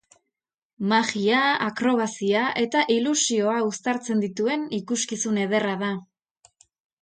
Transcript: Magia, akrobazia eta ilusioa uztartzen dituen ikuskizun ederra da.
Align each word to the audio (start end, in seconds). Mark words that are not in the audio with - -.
Magia, 0.93 1.41
akrobazia 1.65 2.45
eta 2.61 2.81
ilusioa 2.95 3.59
uztartzen 3.67 4.25
dituen 4.25 4.65
ikuskizun 4.79 5.39
ederra 5.45 5.77
da. 5.85 5.93